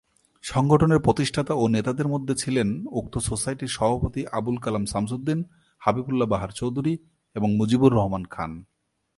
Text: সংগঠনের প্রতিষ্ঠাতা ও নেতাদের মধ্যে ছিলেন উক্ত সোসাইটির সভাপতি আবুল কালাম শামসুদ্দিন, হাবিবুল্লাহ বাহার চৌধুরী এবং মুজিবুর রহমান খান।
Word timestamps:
সংগঠনের 0.43 0.99
প্রতিষ্ঠাতা 0.99 1.53
ও 1.53 1.63
নেতাদের 1.67 2.07
মধ্যে 2.07 2.33
ছিলেন 2.35 2.69
উক্ত 2.91 3.17
সোসাইটির 3.17 3.67
সভাপতি 3.67 4.21
আবুল 4.31 4.57
কালাম 4.57 4.85
শামসুদ্দিন, 4.85 5.39
হাবিবুল্লাহ 5.81 6.27
বাহার 6.27 6.51
চৌধুরী 6.51 6.93
এবং 7.35 7.49
মুজিবুর 7.55 7.93
রহমান 7.93 8.23
খান। 8.25 8.51